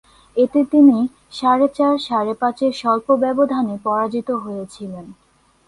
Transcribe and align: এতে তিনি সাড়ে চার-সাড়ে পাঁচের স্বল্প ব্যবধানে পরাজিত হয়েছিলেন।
এতে 0.35 0.59
তিনি 0.65 0.97
সাড়ে 1.31 1.67
চার-সাড়ে 1.77 2.33
পাঁচের 2.33 2.71
স্বল্প 2.73 3.07
ব্যবধানে 3.15 3.75
পরাজিত 3.83 4.29
হয়েছিলেন। 4.43 5.05